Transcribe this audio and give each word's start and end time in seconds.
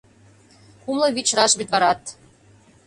Кумло 0.81 1.07
вичыраш 1.15 1.51
вӱдварат 1.59 2.01